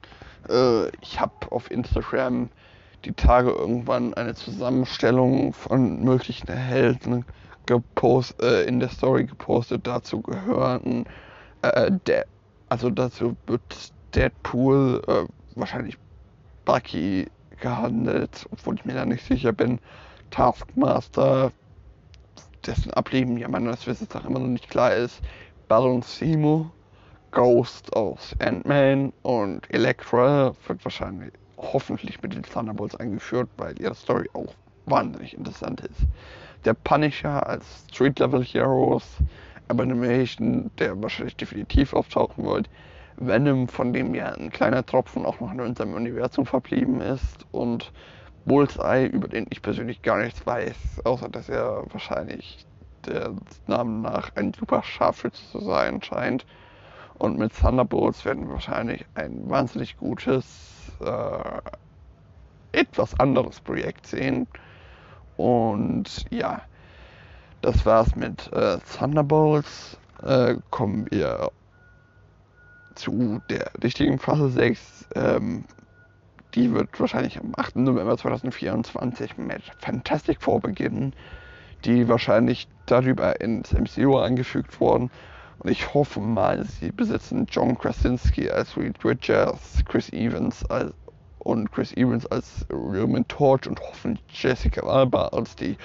Äh, 0.50 0.90
ich 1.02 1.20
habe 1.20 1.52
auf 1.52 1.72
Instagram 1.72 2.50
die 3.06 3.14
Tage 3.14 3.52
irgendwann 3.52 4.14
eine 4.14 4.36
Zusammenstellung 4.36 5.54
von 5.54 6.04
möglichen 6.04 6.52
Helden 6.52 7.26
gepost, 7.70 8.42
äh, 8.42 8.64
in 8.64 8.80
der 8.80 8.90
Story 8.90 9.26
gepostet. 9.26 9.86
Dazu 9.86 10.22
gehören, 10.22 11.06
äh, 11.62 11.92
also 12.68 12.90
dazu 12.90 13.36
wird 13.46 13.62
Deadpool, 14.16 15.02
äh, 15.08 15.26
wahrscheinlich 15.56 15.98
Bucky 16.66 17.28
gehandelt, 17.62 18.48
obwohl 18.52 18.76
ich 18.76 18.86
mir 18.86 18.94
da 18.94 19.06
nicht 19.06 19.26
sicher 19.26 19.52
bin. 19.52 19.80
Taskmaster, 20.32 21.52
dessen 22.66 22.92
Ableben 22.94 23.38
ja 23.38 23.48
meines 23.48 23.86
Wissens 23.88 24.16
auch 24.16 24.26
immer 24.26 24.40
noch 24.40 24.48
nicht 24.48 24.70
klar 24.70 24.94
ist. 24.94 25.22
Baron 25.68 26.02
Simo, 26.02 26.72
Ghost 27.32 27.96
aus 27.96 28.36
Ant-Man 28.40 29.14
und 29.22 29.72
Elektra 29.72 30.56
wird 30.68 30.84
wahrscheinlich 30.84 31.34
hoffentlich 31.58 32.22
mit 32.22 32.34
den 32.34 32.44
Thunderbolts 32.44 32.96
eingeführt, 32.96 33.50
weil 33.58 33.80
ihre 33.80 33.94
Story 33.94 34.28
auch 34.34 34.56
wahnsinnig 34.86 35.38
interessant 35.38 35.82
ist. 35.82 36.08
Der 36.66 36.74
Punisher 36.74 37.48
als 37.48 37.86
Street-Level-Heroes, 37.90 39.06
Abomination, 39.70 40.72
der 40.78 41.02
wahrscheinlich 41.02 41.38
definitiv 41.38 41.94
auftauchen 41.94 42.46
wird, 42.46 42.70
Venom, 43.18 43.68
von 43.68 43.94
dem 43.94 44.16
ja 44.16 44.28
ein 44.34 44.50
kleiner 44.50 44.86
Tropfen 44.86 45.26
auch 45.26 45.40
noch 45.40 45.52
in 45.52 45.62
unserem 45.62 45.94
Universum 45.94 46.46
verblieben 46.46 47.02
ist 47.02 47.46
und 47.52 47.92
Bullseye, 48.46 49.06
über 49.08 49.28
den 49.28 49.46
ich 49.50 49.62
persönlich 49.62 50.02
gar 50.02 50.18
nichts 50.20 50.46
weiß, 50.46 51.02
außer 51.04 51.30
dass 51.30 51.50
er 51.50 51.84
wahrscheinlich 51.92 52.66
der 53.06 53.34
Namen 53.68 54.02
nach 54.02 54.36
ein 54.36 54.54
super 54.54 54.84
Scharfschütze 54.84 55.44
zu 55.52 55.62
sein 55.62 56.02
scheint. 56.02 56.46
Und 57.18 57.38
mit 57.38 57.54
Thunderbolts 57.54 58.24
werden 58.24 58.48
wir 58.48 58.54
wahrscheinlich 58.54 59.06
ein 59.16 59.50
wahnsinnig 59.50 59.98
gutes 59.98 60.92
äh, 61.02 61.62
etwas 62.72 63.20
anderes 63.20 63.60
Projekt 63.60 64.08
sehen. 64.08 64.48
Und 65.40 66.26
ja, 66.32 66.64
das 67.62 67.86
war's 67.86 68.14
mit 68.18 68.52
äh, 68.52 68.78
Thunderbolts. 68.80 69.98
Äh, 70.22 70.56
kommen 70.70 71.08
wir 71.12 71.52
zu 72.96 73.42
der 73.50 73.72
richtigen 73.82 74.20
Phase 74.20 74.50
6. 74.50 75.08
Ähm, 75.16 75.64
die 76.56 76.74
wird 76.74 77.00
wahrscheinlich 77.00 77.40
am 77.40 77.54
8. 77.56 77.78
November 77.78 78.18
2024 78.18 79.38
mit 79.38 79.62
Fantastic 79.78 80.42
Four 80.42 80.60
beginnen, 80.60 81.14
die 81.86 82.10
wahrscheinlich 82.10 82.68
darüber 82.86 83.40
ins 83.40 83.72
MCU 83.72 84.18
eingefügt 84.18 84.82
wurden. 84.82 85.10
Und 85.60 85.72
ich 85.72 85.94
hoffe 85.94 86.20
mal, 86.20 86.66
sie 86.66 86.92
besitzen 86.92 87.48
John 87.50 87.78
Krasinski 87.78 88.50
als 88.50 88.76
Reed 88.76 89.06
Richards, 89.06 89.86
Chris 89.86 90.12
Evans 90.12 90.66
als, 90.66 90.92
und 91.40 91.72
Chris 91.72 91.94
Evans 91.94 92.26
als 92.28 92.66
Roman 92.72 93.28
Torch 93.28 93.68
und 93.68 93.80
hoffen 93.80 94.20
Jessica 94.30 94.86
Alba 94.86 95.28
als 95.30 95.56
die 95.56 95.78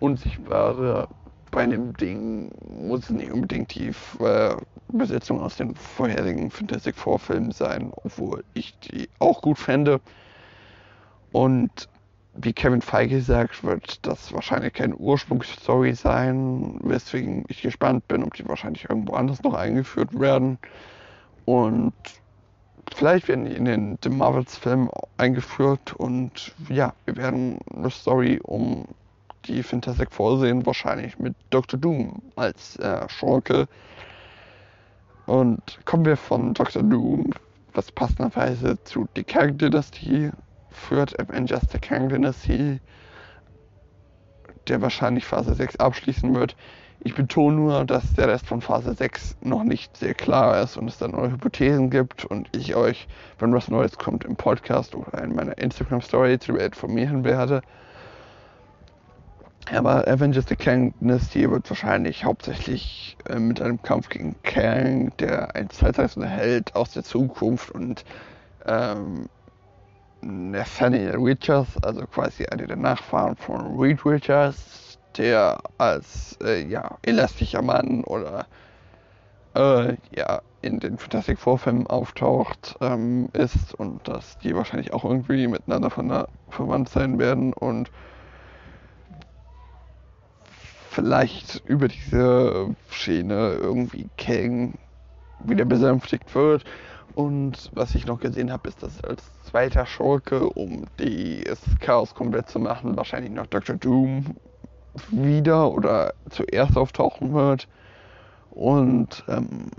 unsichtbare. 0.00 1.08
Bei 1.50 1.66
dem 1.66 1.94
Ding 1.94 2.50
muss 2.68 3.08
nicht 3.08 3.30
unbedingt 3.30 3.74
die 3.74 3.92
äh, 4.20 4.56
Besetzung 4.88 5.40
aus 5.40 5.56
den 5.56 5.74
vorherigen 5.74 6.50
Fantastic 6.50 6.96
Four 6.96 7.18
Filmen 7.18 7.52
sein, 7.52 7.92
obwohl 8.04 8.44
ich 8.54 8.78
die 8.80 9.08
auch 9.18 9.40
gut 9.40 9.58
fände. 9.58 10.00
Und 11.32 11.88
wie 12.34 12.52
Kevin 12.52 12.82
Feige 12.82 13.20
sagt, 13.22 13.64
wird 13.64 14.04
das 14.06 14.32
wahrscheinlich 14.32 14.74
keine 14.74 14.96
Ursprungsstory 14.96 15.94
sein, 15.94 16.78
weswegen 16.82 17.44
ich 17.48 17.62
gespannt 17.62 18.06
bin, 18.08 18.22
ob 18.22 18.34
die 18.34 18.46
wahrscheinlich 18.46 18.88
irgendwo 18.88 19.14
anders 19.14 19.42
noch 19.42 19.54
eingeführt 19.54 20.18
werden. 20.18 20.58
Und 21.46 21.94
vielleicht 22.94 23.28
werden 23.28 23.44
die 23.44 23.54
in 23.54 23.64
den 23.64 23.98
The 24.02 24.10
Marvels 24.10 24.56
Film 24.56 24.90
eingeführt 25.16 25.92
und 25.94 26.54
ja, 26.68 26.94
wir 27.04 27.16
werden 27.16 27.58
eine 27.74 27.90
Story 27.90 28.40
um 28.42 28.86
die 29.46 29.62
Fantastic 29.62 30.12
Four 30.12 30.38
sehen, 30.38 30.66
wahrscheinlich 30.66 31.18
mit 31.18 31.34
Dr. 31.50 31.78
Doom 31.78 32.22
als 32.36 32.76
äh, 32.76 33.08
Schurke. 33.08 33.68
Und 35.26 35.78
kommen 35.84 36.04
wir 36.04 36.16
von 36.16 36.54
Dr. 36.54 36.82
Doom, 36.82 37.32
was 37.72 37.90
passenderweise 37.92 38.82
zu 38.84 39.08
The 39.16 39.24
Kang 39.24 39.58
Dynasty 39.58 40.30
führt 40.70 41.18
Avengers 41.18 41.62
The 41.72 41.78
Kang 41.78 42.08
Dynasty, 42.08 42.80
der 44.68 44.82
wahrscheinlich 44.82 45.24
Phase 45.24 45.54
6 45.54 45.76
abschließen 45.76 46.34
wird. 46.34 46.56
Ich 47.00 47.14
betone 47.14 47.56
nur, 47.56 47.84
dass 47.84 48.14
der 48.14 48.28
Rest 48.28 48.46
von 48.46 48.60
Phase 48.60 48.94
6 48.94 49.36
noch 49.42 49.62
nicht 49.62 49.96
sehr 49.96 50.14
klar 50.14 50.60
ist 50.60 50.76
und 50.76 50.88
es 50.88 50.98
dann 50.98 51.12
neue 51.12 51.32
Hypothesen 51.32 51.90
gibt 51.90 52.24
und 52.24 52.48
ich 52.56 52.74
euch, 52.74 53.06
wenn 53.38 53.52
was 53.52 53.68
Neues 53.68 53.96
kommt, 53.98 54.24
im 54.24 54.36
Podcast 54.36 54.94
oder 54.94 55.22
in 55.22 55.34
meiner 55.34 55.56
Instagram-Story 55.58 56.38
darüber 56.38 56.64
informieren 56.64 57.22
werde. 57.24 57.62
Aber 59.72 60.06
Avengers 60.06 60.46
The 60.48 60.54
Kang 60.54 60.94
Dynasty 61.00 61.50
wird 61.50 61.68
wahrscheinlich 61.68 62.24
hauptsächlich 62.24 63.16
äh, 63.28 63.38
mit 63.38 63.60
einem 63.60 63.82
Kampf 63.82 64.08
gegen 64.08 64.36
Kang, 64.44 65.12
der 65.18 65.56
ein 65.56 65.70
zeitreisender 65.70 66.28
Held 66.28 66.74
aus 66.76 66.92
der 66.92 67.02
Zukunft 67.02 67.72
und 67.72 68.04
ähm, 68.64 69.28
Nathaniel 70.20 71.16
Richards, 71.16 71.76
also 71.82 72.06
quasi 72.06 72.46
einer 72.46 72.66
der 72.66 72.76
Nachfahren 72.76 73.36
von 73.36 73.78
Reed 73.78 74.04
Richards, 74.06 74.85
der 75.18 75.58
als 75.78 76.36
äh, 76.42 76.62
ja, 76.64 76.98
elastischer 77.02 77.62
Mann 77.62 78.04
oder 78.04 78.46
äh, 79.54 79.96
ja, 80.14 80.42
in 80.62 80.80
den 80.80 80.98
Fantastic 80.98 81.38
Four 81.38 81.58
Filmen 81.58 81.86
auftaucht, 81.86 82.76
ähm, 82.80 83.28
ist 83.32 83.74
und 83.74 84.06
dass 84.08 84.38
die 84.38 84.54
wahrscheinlich 84.54 84.92
auch 84.92 85.04
irgendwie 85.04 85.46
miteinander 85.46 85.90
ver 85.90 86.28
verwandt 86.48 86.88
sein 86.88 87.18
werden 87.18 87.52
und 87.52 87.90
vielleicht 90.90 91.62
über 91.66 91.88
diese 91.88 92.74
Schiene 92.90 93.56
irgendwie 93.60 94.08
Kang 94.16 94.74
wieder 95.38 95.64
besänftigt 95.64 96.34
wird 96.34 96.64
und 97.16 97.70
was 97.72 97.94
ich 97.94 98.06
noch 98.06 98.20
gesehen 98.20 98.52
habe, 98.52 98.68
ist, 98.68 98.82
dass 98.82 99.02
als 99.02 99.40
zweiter 99.40 99.86
Schurke, 99.86 100.50
um 100.50 100.84
das 100.98 101.62
Chaos 101.80 102.14
komplett 102.14 102.50
zu 102.50 102.58
machen, 102.58 102.94
wahrscheinlich 102.94 103.32
noch 103.32 103.46
Dr. 103.46 103.76
Doom 103.76 104.36
wieder 105.10 105.72
oder 105.72 106.14
zuerst 106.30 106.76
auftauchen 106.76 107.32
wird. 107.32 107.68
Und 108.50 109.24
ähm, 109.28 109.70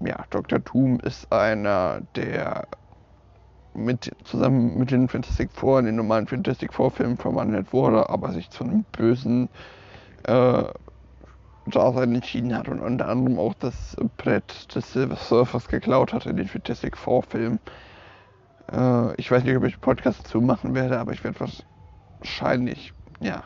ja, 0.00 0.24
Dr. 0.30 0.58
Doom 0.58 1.00
ist 1.00 1.32
einer, 1.32 2.02
der 2.14 2.68
mit, 3.74 4.10
zusammen 4.24 4.78
mit 4.78 4.90
den 4.90 5.08
Fantastic 5.08 5.50
Four 5.52 5.80
in 5.80 5.86
den 5.86 5.96
normalen 5.96 6.26
Fantastic 6.26 6.72
Four 6.72 6.90
Filmen 6.90 7.16
verwandelt 7.16 7.72
wurde, 7.72 8.08
aber 8.08 8.32
sich 8.32 8.50
zu 8.50 8.64
einem 8.64 8.84
bösen 8.92 9.48
äh, 10.24 10.64
Dasein 11.66 12.14
entschieden 12.14 12.56
hat 12.56 12.68
und 12.68 12.80
unter 12.80 13.08
anderem 13.08 13.38
auch 13.38 13.54
das 13.54 13.96
Brett 14.16 14.74
des 14.74 14.92
Silver 14.92 15.16
Surfers 15.16 15.68
geklaut 15.68 16.12
hat 16.12 16.26
in 16.26 16.36
den 16.36 16.48
Fantastic 16.48 16.96
Four 16.96 17.22
Film. 17.22 17.58
Äh, 18.72 19.14
ich 19.16 19.30
weiß 19.30 19.44
nicht, 19.44 19.56
ob 19.56 19.64
ich 19.64 19.74
einen 19.74 19.82
Podcast 19.82 20.20
dazu 20.20 20.40
machen 20.40 20.74
werde, 20.74 20.98
aber 20.98 21.12
ich 21.12 21.24
werde 21.24 21.40
wahrscheinlich, 22.20 22.92
ja, 23.20 23.42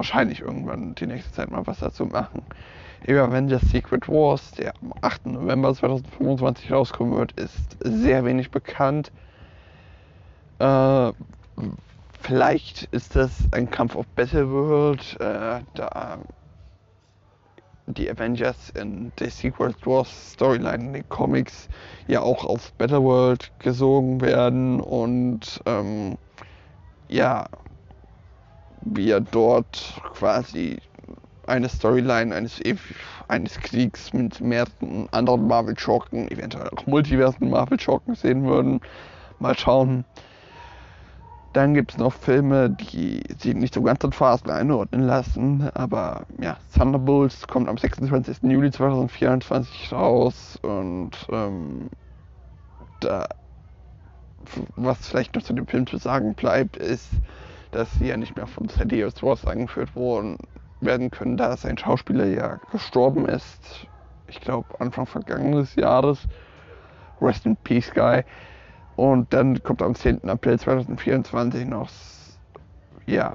wahrscheinlich 0.00 0.40
irgendwann 0.40 0.94
die 0.94 1.06
nächste 1.06 1.30
Zeit 1.30 1.50
mal 1.50 1.66
was 1.66 1.80
dazu 1.80 2.06
machen. 2.06 2.42
Über 3.06 3.24
Avengers 3.24 3.60
Secret 3.70 4.08
Wars, 4.08 4.50
der 4.52 4.72
am 4.80 4.94
8. 5.02 5.26
November 5.26 5.74
2025 5.74 6.72
rauskommen 6.72 7.18
wird, 7.18 7.32
ist 7.32 7.76
sehr 7.80 8.24
wenig 8.24 8.50
bekannt. 8.50 9.12
Äh, 10.58 11.12
vielleicht 12.18 12.84
ist 12.84 13.14
das 13.14 13.46
ein 13.52 13.70
Kampf 13.70 13.94
auf 13.94 14.06
Battleworld, 14.16 15.20
äh, 15.20 15.60
da 15.74 16.18
die 17.86 18.10
Avengers 18.10 18.70
in 18.70 19.12
der 19.18 19.28
Secret 19.30 19.86
Wars 19.86 20.32
Storyline 20.32 20.82
in 20.82 20.92
den 20.94 21.08
Comics 21.10 21.68
ja 22.06 22.22
auch 22.22 22.46
auf 22.46 22.72
Battleworld 22.74 23.52
gesogen 23.58 24.22
werden 24.22 24.80
und 24.80 25.60
ähm, 25.66 26.16
ja, 27.08 27.46
wir 28.82 29.20
dort 29.20 30.00
quasi 30.14 30.78
eine 31.46 31.68
Storyline 31.68 32.34
eines, 32.34 32.60
eines 33.28 33.58
Kriegs 33.60 34.12
mit 34.12 34.40
mehreren 34.40 35.08
anderen 35.10 35.46
Marvel-Schurken, 35.46 36.30
eventuell 36.30 36.68
auch 36.68 36.86
multiversen 36.86 37.50
Marvel-Schurken 37.50 38.14
sehen 38.14 38.44
würden. 38.44 38.80
Mal 39.38 39.58
schauen. 39.58 40.04
Dann 41.52 41.74
gibt 41.74 41.92
es 41.92 41.98
noch 41.98 42.12
Filme, 42.12 42.70
die 42.70 43.22
sich 43.38 43.54
nicht 43.54 43.74
so 43.74 43.82
ganz 43.82 44.04
in 44.04 44.12
Phasen 44.12 44.50
einordnen 44.50 45.02
lassen. 45.02 45.68
Aber 45.74 46.26
ja, 46.40 46.56
Thunderbolts 46.76 47.48
kommt 47.48 47.68
am 47.68 47.76
26. 47.76 48.38
Juli 48.42 48.70
2024 48.70 49.92
raus. 49.92 50.58
Und 50.62 51.10
ähm, 51.32 51.90
da, 53.00 53.26
was 54.76 55.08
vielleicht 55.08 55.34
noch 55.34 55.42
zu 55.42 55.52
dem 55.52 55.66
Film 55.66 55.88
zu 55.88 55.96
sagen 55.96 56.34
bleibt, 56.34 56.76
ist, 56.76 57.08
dass 57.70 57.92
sie 57.94 58.08
ja 58.08 58.16
nicht 58.16 58.36
mehr 58.36 58.46
von 58.46 58.68
Thaddeus 58.68 59.22
Ross 59.22 59.44
angeführt 59.46 59.94
worden 59.94 60.36
werden 60.80 61.10
können, 61.10 61.36
da 61.36 61.56
sein 61.56 61.76
Schauspieler 61.76 62.26
ja 62.26 62.58
gestorben 62.72 63.26
ist. 63.26 63.86
Ich 64.28 64.40
glaube 64.40 64.80
Anfang 64.80 65.06
vergangenes 65.06 65.74
Jahres. 65.74 66.26
Rest 67.20 67.46
in 67.46 67.56
Peace 67.56 67.92
Guy. 67.92 68.24
Und 68.96 69.32
dann 69.32 69.62
kommt 69.62 69.82
am 69.82 69.94
10. 69.94 70.28
April 70.28 70.58
2024 70.58 71.66
noch 71.66 71.90
ja, 73.06 73.34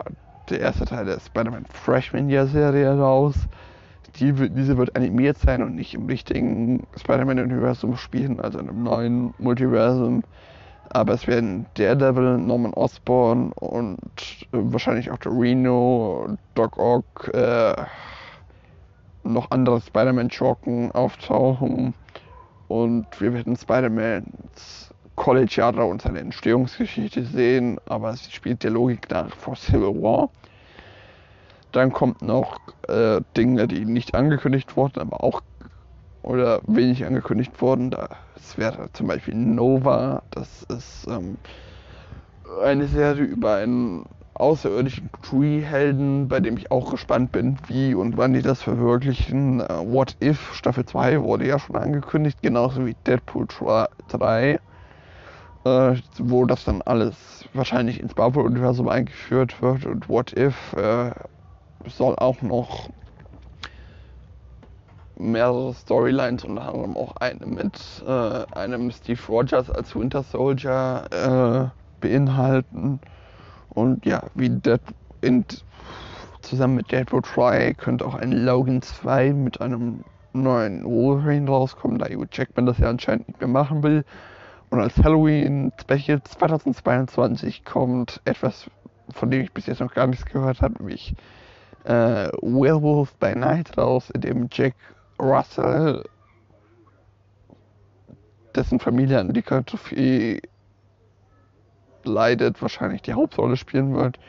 der 0.50 0.60
erste 0.60 0.86
Teil 0.86 1.06
der 1.06 1.20
Spider-Man 1.20 1.66
Freshman 1.66 2.30
Year 2.30 2.48
Serie 2.48 2.98
raus. 2.98 3.36
Die, 4.20 4.32
diese 4.32 4.78
wird 4.78 4.96
animiert 4.96 5.38
sein 5.38 5.62
und 5.62 5.76
nicht 5.76 5.94
im 5.94 6.06
richtigen 6.06 6.88
Spider-Man-Universum 6.98 7.98
spielen, 7.98 8.40
also 8.40 8.60
in 8.60 8.70
einem 8.70 8.84
neuen 8.84 9.34
Multiversum. 9.40 10.24
Aber 10.90 11.14
es 11.14 11.28
werden 11.28 11.66
Daredevil, 11.76 12.38
Norman 12.38 12.74
Osborn 12.74 13.52
und 13.54 14.00
äh, 14.18 14.46
wahrscheinlich 14.52 15.12
auch 15.12 15.18
der 15.18 15.32
Reno, 15.32 16.38
Doc 16.54 16.78
Ock, 16.78 17.30
äh, 17.34 17.76
noch 19.24 19.52
andere 19.52 19.82
Spider-Man-Schurken 19.82 20.92
auftauchen. 20.92 21.94
Und 22.68 23.08
wir 23.20 23.34
werden 23.34 23.56
Spider-Mans 23.56 24.94
College-Jahre 25.16 25.86
und 25.86 26.02
seine 26.02 26.20
Entstehungsgeschichte 26.20 27.24
sehen, 27.26 27.80
aber 27.88 28.12
es 28.12 28.32
spielt 28.32 28.64
der 28.64 28.72
Logik 28.72 29.10
nach 29.10 29.30
vor 29.30 29.56
Civil 29.56 30.02
War. 30.02 30.30
Dann 31.72 31.92
kommt 31.92 32.22
noch 32.22 32.60
äh, 32.88 33.22
Dinge, 33.36 33.68
die 33.68 33.86
nicht 33.86 34.16
angekündigt 34.16 34.76
wurden, 34.78 35.00
aber 35.00 35.24
auch 35.24 35.42
oder 36.26 36.62
wenig 36.68 37.06
angekündigt 37.06 37.62
wurden. 37.62 37.92
Das 37.92 38.58
wäre 38.58 38.90
zum 38.94 39.08
Beispiel 39.08 39.36
Nova. 39.36 40.24
Das 40.32 40.64
ist 40.64 41.08
ähm, 41.08 41.38
eine 42.64 42.88
Serie 42.88 43.24
über 43.24 43.56
einen 43.56 44.06
außerirdischen 44.34 45.10
Tree-Helden, 45.22 46.28
bei 46.28 46.42
dem 46.42 46.58
ich 46.58 46.70
auch 46.72 46.92
gespannt 46.92 47.32
bin, 47.32 47.58
wie 47.68 47.94
und 47.94 48.18
wann 48.18 48.34
die 48.34 48.42
das 48.42 48.62
verwirklichen. 48.62 49.62
Uh, 49.62 49.94
What 49.94 50.18
If 50.22 50.54
Staffel 50.54 50.86
2 50.86 51.22
wurde 51.22 51.48
ja 51.48 51.58
schon 51.58 51.78
angekündigt, 51.78 52.42
genauso 52.42 52.86
wie 52.86 52.96
Deadpool 53.06 53.48
3 54.10 54.60
äh, 55.66 55.96
wo 56.20 56.46
das 56.46 56.64
dann 56.64 56.82
alles 56.84 57.46
wahrscheinlich 57.54 58.00
ins 58.00 58.16
Marvel-Universum 58.16 58.88
eingeführt 58.88 59.62
wird 59.62 59.86
und 59.86 60.08
What 60.08 60.34
If 60.38 60.74
äh, 60.74 61.12
soll 61.88 62.16
auch 62.18 62.42
noch 62.42 62.90
mehrere 65.18 65.74
Storylines, 65.74 66.44
unter 66.44 66.68
anderem 66.68 66.98
auch 66.98 67.16
eine 67.18 67.46
mit 67.46 68.04
äh, 68.06 68.46
einem 68.54 68.92
Steve 68.92 69.22
Rogers 69.28 69.70
als 69.70 69.96
Winter 69.96 70.24
Soldier 70.24 71.06
äh, 71.12 72.02
beinhalten. 72.02 73.00
Und 73.70 74.06
ja, 74.06 74.24
wie 74.36 74.50
Dead 74.50 74.82
in, 75.22 75.46
zusammen 76.42 76.76
mit 76.76 76.92
Deadpool 76.92 77.22
3 77.22 77.74
könnte 77.74 78.06
auch 78.06 78.16
ein 78.16 78.32
Logan 78.32 78.82
2 78.82 79.34
mit 79.34 79.62
einem 79.62 80.04
neuen 80.34 80.84
Wolverine 80.84 81.50
rauskommen, 81.50 81.98
da 81.98 82.08
Hugh 82.08 82.28
Jackman 82.32 82.66
das 82.66 82.78
ja 82.78 82.90
anscheinend 82.90 83.28
nicht 83.28 83.40
mehr 83.40 83.50
machen 83.50 83.84
will. 83.84 84.04
Und 84.70 84.80
als 84.82 84.98
Halloween 84.98 85.72
Special 85.80 86.22
2022 86.22 87.64
kommt 87.64 88.22
etwas, 88.26 88.70
von 89.12 89.32
dem 89.32 89.42
ich 89.42 89.54
bis 89.54 89.68
jetzt 89.68 89.80
noch 89.80 89.94
gar 89.94 90.08
nichts 90.08 90.26
gehört 90.26 90.62
habe, 90.62 90.76
nämlich 90.80 91.16
äh, 91.86 92.30
Werewolf 92.42 93.16
by 93.16 93.36
Night 93.36 93.78
raus, 93.78 94.10
in 94.10 94.22
dem 94.22 94.48
Jack 94.52 94.76
Russell, 95.20 96.04
dessen 98.56 98.80
Familie 98.80 99.20
an 99.20 99.34
Lykantrophie 99.34 100.42
leidet, 102.04 102.62
wahrscheinlich 102.62 103.02
die 103.02 103.14
Hauptrolle 103.14 103.58
spielen 103.58 103.96
wird. 103.96 104.20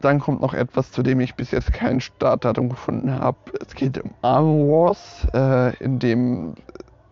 Dann 0.00 0.18
kommt 0.18 0.40
noch 0.40 0.52
etwas, 0.52 0.90
zu 0.90 1.02
dem 1.02 1.20
ich 1.20 1.34
bis 1.34 1.52
jetzt 1.52 1.72
kein 1.72 2.00
Startdatum 2.00 2.68
gefunden 2.68 3.12
habe. 3.12 3.38
Es 3.60 3.74
geht 3.74 4.02
um 4.02 4.10
Armor 4.20 4.88
Wars, 4.88 5.26
äh, 5.32 5.76
in 5.76 6.00
dem 6.00 6.54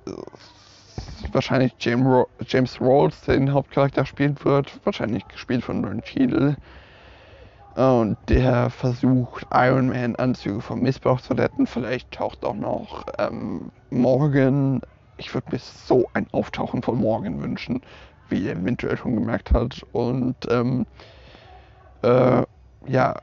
äh, 0.07 0.13
wahrscheinlich 1.33 1.75
James, 1.79 2.05
Ro 2.05 2.29
James 2.47 2.81
Rolls 2.81 3.21
den 3.23 3.53
Hauptcharakter 3.53 4.05
spielen 4.05 4.37
wird, 4.43 4.81
wahrscheinlich 4.85 5.27
gespielt 5.29 5.65
von 5.65 5.83
Don 5.83 6.03
Cheadle. 6.03 6.57
Und 7.75 8.19
der 8.29 8.71
versucht, 8.71 9.47
Iron 9.53 9.89
Man 9.89 10.17
Anzüge 10.17 10.61
vom 10.61 10.81
Missbrauch 10.81 11.21
zu 11.21 11.35
retten. 11.35 11.67
Vielleicht 11.67 12.11
taucht 12.11 12.45
auch 12.45 12.55
noch 12.55 13.07
ähm, 13.19 13.71
Morgan. 13.91 14.81
Ich 15.17 15.33
würde 15.35 15.53
mir 15.53 15.59
so 15.59 16.09
ein 16.15 16.27
Auftauchen 16.33 16.83
von 16.83 16.99
Morgan 16.99 17.43
wünschen, 17.43 17.81
wie 18.29 18.49
er 18.49 18.57
eventuell 18.57 18.97
schon 18.97 19.15
gemerkt 19.15 19.53
hat. 19.53 19.83
Und 19.93 20.37
ähm, 20.51 20.87
äh, 22.03 22.43
ja, 22.87 23.15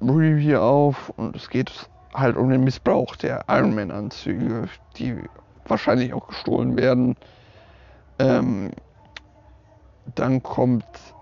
Review 0.00 0.58
auf 0.58 1.10
und 1.10 1.36
es 1.36 1.48
geht 1.48 1.88
halt 2.14 2.36
um 2.36 2.50
den 2.50 2.64
Missbrauch 2.64 3.16
der 3.16 3.44
Ironman-Anzüge, 3.48 4.68
die 4.96 5.16
wahrscheinlich 5.66 6.12
auch 6.12 6.28
gestohlen 6.28 6.76
werden. 6.76 7.16
Ähm, 8.18 8.70
dann 10.14 10.42
kommt, 10.42 11.13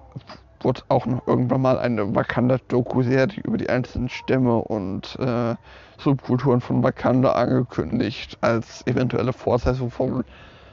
wird 0.62 0.85
auch 0.88 1.07
noch 1.07 1.27
irgendwann 1.27 1.62
mal 1.62 1.79
eine 1.79 2.14
Wakanda-Doku-Serie 2.14 3.42
über 3.42 3.57
die 3.57 3.68
einzelnen 3.68 4.09
Stämme 4.09 4.59
und 4.59 5.18
äh, 5.18 5.57
Subkulturen 5.98 6.61
von 6.61 6.83
Wakanda 6.83 7.33
angekündigt, 7.33 8.38
als 8.40 8.87
eventuelle 8.87 9.33
Fortsetzung 9.33 9.90
von 9.90 10.25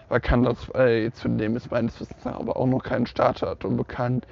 Wakanda 0.09 0.55
2, 0.55 1.11
zu 1.13 1.29
dem 1.29 1.55
ist 1.55 1.71
meines 1.71 1.99
Wissens 1.99 2.25
aber 2.25 2.57
auch 2.57 2.67
noch 2.67 2.83
kein 2.83 3.05
Startdatum 3.05 3.77
bekannt 3.77 4.25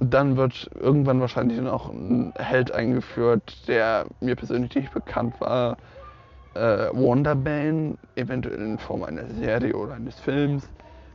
dann 0.00 0.36
wird 0.36 0.70
irgendwann 0.78 1.20
wahrscheinlich 1.20 1.60
noch 1.60 1.88
ein 1.90 2.32
Held 2.36 2.72
eingeführt, 2.72 3.66
der 3.66 4.06
mir 4.20 4.36
persönlich 4.36 4.74
nicht 4.74 4.92
bekannt 4.92 5.34
war. 5.40 5.76
Äh, 6.54 6.88
Wonderbane, 6.92 7.96
eventuell 8.14 8.60
in 8.60 8.78
Form 8.78 9.04
einer 9.04 9.26
Serie 9.26 9.74
oder 9.74 9.94
eines 9.94 10.18
Films 10.20 10.68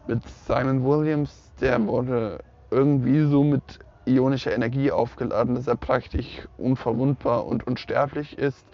mit 0.08 0.22
Simon 0.48 0.84
Williams. 0.84 1.52
Der 1.60 1.86
wurde 1.86 2.40
irgendwie 2.72 3.22
so 3.30 3.44
mit 3.44 3.80
ionischer 4.06 4.54
Energie 4.54 4.92
aufgeladen, 4.92 5.56
dass 5.56 5.68
er 5.68 5.76
praktisch 5.76 6.48
unverwundbar 6.58 7.46
und 7.46 7.68
unsterblich 7.68 8.38
ist 8.38 8.66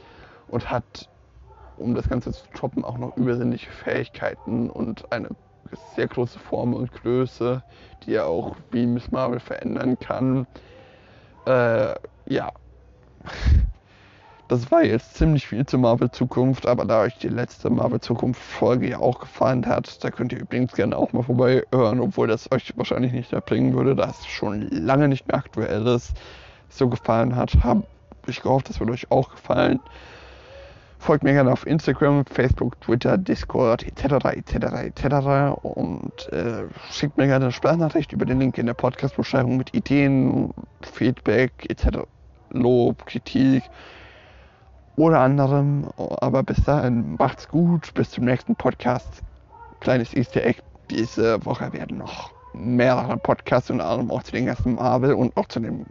und 0.48 0.72
hat, 0.72 1.10
um 1.76 1.96
das 1.96 2.10
Ganze 2.10 2.32
zu 2.32 2.48
toppen, 2.54 2.86
auch 2.86 2.98
noch 2.98 3.16
übersinnliche 3.18 3.72
Fähigkeiten 3.72 4.70
und 4.70 5.12
eine 5.12 5.30
sehr 5.74 6.08
große 6.08 6.40
Form 6.40 6.74
und 6.74 6.92
Größe, 6.94 7.64
die 8.04 8.14
er 8.14 8.28
auch 8.28 8.56
wie 8.72 8.86
Miss 8.86 9.12
Marvel 9.12 9.40
verändern 9.40 9.98
kann. 10.00 10.48
Äh, 11.46 11.96
ja. 12.28 12.52
Das 14.48 14.72
war 14.72 14.82
jetzt 14.82 15.16
ziemlich 15.16 15.46
viel 15.46 15.66
zur 15.66 15.82
Marvel 15.82 16.10
Zukunft, 16.10 16.68
aber 16.68 16.86
da 16.86 17.02
euch 17.02 17.18
die 17.18 17.28
letzte 17.28 17.70
Marvel 17.70 18.00
Zukunft 18.00 18.42
Folge 18.42 18.88
ja 18.90 19.00
auch 19.00 19.20
gefallen 19.20 19.66
hat, 19.66 20.02
da 20.06 20.10
könnt 20.10 20.32
ihr 20.32 20.40
übrigens 20.40 20.72
gerne 20.72 20.96
auch 20.96 21.12
mal 21.12 21.24
vorbei 21.24 21.64
hören, 21.74 22.00
obwohl 22.00 22.28
das 22.28 22.50
euch 22.54 22.72
wahrscheinlich 22.78 23.12
nicht 23.12 23.34
erbringen 23.34 23.74
würde, 23.74 23.94
da 23.94 24.10
es 24.10 24.26
schon 24.26 24.62
lange 24.70 25.10
nicht 25.10 25.28
mehr 25.28 25.36
aktuell 25.36 25.86
ist, 25.88 26.14
so 26.70 26.88
gefallen 26.88 27.36
hat, 27.36 27.62
hab, 27.62 27.86
Ich 28.28 28.42
hoffe, 28.46 28.64
das 28.66 28.80
wird 28.80 28.90
euch 28.90 29.12
auch 29.12 29.32
gefallen. 29.32 29.82
Folgt 30.98 31.24
mir 31.24 31.34
gerne 31.34 31.52
auf 31.52 31.68
Instagram, 31.68 32.26
Facebook, 32.26 32.80
Twitter, 32.80 33.18
Discord 33.18 33.84
etc. 33.84 34.26
etc. 34.34 34.56
etc. 34.56 35.62
Und 35.62 36.32
äh, 36.32 36.64
schickt 36.90 37.18
mir 37.18 37.28
gerne 37.28 37.46
eine 37.46 37.52
Sprachnachricht 37.52 38.14
über 38.14 38.26
den 38.26 38.40
Link 38.40 38.58
in 38.58 38.66
der 38.66 38.74
Podcast-Beschreibung 38.76 39.58
mit 39.58 39.74
Ideen, 39.76 40.54
Feedback 40.82 41.70
etc. 41.70 42.08
Lob, 42.52 43.06
Kritik 43.06 43.64
oder 44.98 45.22
anderem. 45.22 45.88
Aber 46.20 46.44
bis 46.44 46.62
dahin 46.66 47.16
macht's 47.18 47.48
gut. 47.48 47.94
Bis 47.94 48.12
zum 48.12 48.26
nächsten 48.26 48.56
Podcast. 48.56 49.22
Kleines 49.80 50.14
Easter 50.14 50.44
Egg. 50.44 50.62
Diese 50.90 51.44
Woche 51.46 51.72
werden 51.72 52.00
noch 52.00 52.32
mehrere 52.54 53.18
Podcasts 53.18 53.70
und 53.70 53.80
allem 53.80 54.12
auch 54.12 54.24
zu 54.24 54.32
den 54.34 54.48
ganzen 54.48 54.76
Marvel 54.76 55.14
und 55.14 55.36
auch 55.38 55.48
zu 55.48 55.60
dem 55.60 55.86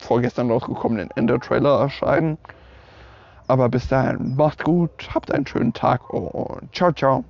vorgestern 0.00 0.50
rausgekommenen 0.50 1.10
Ender-Trailer 1.12 1.80
erscheinen. 1.80 2.38
Aber 3.46 3.68
bis 3.68 3.88
dahin, 3.88 4.36
macht 4.36 4.64
gut, 4.64 5.08
habt 5.14 5.32
einen 5.32 5.46
schönen 5.46 5.72
Tag 5.72 6.10
und 6.10 6.74
ciao, 6.74 6.92
ciao. 6.92 7.24